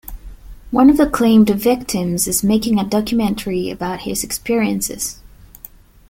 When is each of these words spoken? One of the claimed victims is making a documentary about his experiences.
One 0.71 0.89
of 0.89 0.97
the 0.97 1.07
claimed 1.07 1.51
victims 1.51 2.27
is 2.27 2.43
making 2.43 2.79
a 2.79 2.83
documentary 2.83 3.69
about 3.69 3.99
his 4.01 4.23
experiences. 4.23 5.19